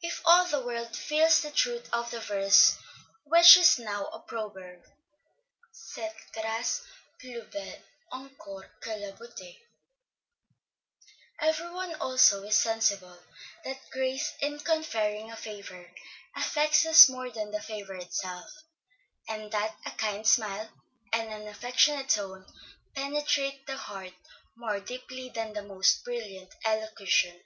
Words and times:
If 0.00 0.22
all 0.24 0.46
the 0.46 0.64
world 0.64 0.96
feels 0.96 1.42
the 1.42 1.50
truth 1.50 1.90
of 1.92 2.10
the 2.10 2.20
verse 2.20 2.78
which 3.24 3.58
is 3.58 3.78
now 3.78 4.06
a 4.06 4.18
proverb, 4.20 4.82
Cette 5.70 6.16
grâce 6.32 6.80
plus 7.20 7.44
belle 7.52 7.82
encors 8.10 8.64
que 8.80 8.94
la 8.96 9.12
beauté, 9.12 9.58
every 11.38 11.70
one 11.70 11.94
also 11.96 12.42
is 12.44 12.56
sensible, 12.56 13.18
that 13.66 13.76
grace 13.92 14.32
in 14.40 14.60
conferring 14.60 15.30
a 15.30 15.36
favor, 15.36 15.90
affects 16.34 16.86
us 16.86 17.10
more 17.10 17.30
than 17.30 17.50
the 17.50 17.60
favor 17.60 17.96
itself, 17.96 18.48
and 19.28 19.52
that 19.52 19.76
a 19.84 19.90
kind 19.90 20.26
smile, 20.26 20.70
and 21.12 21.28
an 21.30 21.46
affectionate 21.48 22.08
tone, 22.08 22.46
penetrate 22.94 23.66
the 23.66 23.76
heart 23.76 24.14
more 24.56 24.80
deeply 24.80 25.28
than 25.28 25.52
the 25.52 25.62
most 25.62 26.02
brilliant 26.02 26.50
elocution. 26.64 27.38